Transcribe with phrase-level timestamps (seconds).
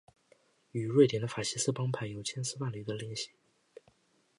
[0.71, 3.29] 与瑞典的法西斯帮派有千丝万缕的联系。